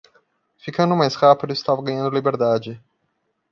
Ficando 0.57 0.95
mais 0.95 1.13
rápido 1.13 1.53
estava 1.53 1.83
ganhando 1.83 2.09
liberdade. 2.15 2.81